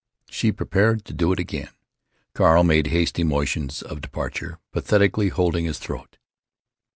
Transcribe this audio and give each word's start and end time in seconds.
She 0.31 0.51
prepared 0.51 1.05
to 1.05 1.13
do 1.13 1.31
it 1.31 1.37
again. 1.39 1.69
Carl 2.33 2.63
made 2.63 2.87
hasty 2.87 3.23
motions 3.23 3.83
of 3.83 4.01
departure, 4.01 4.57
pathetically 4.71 5.29
holding 5.29 5.65
his 5.65 5.77
throat. 5.77 6.17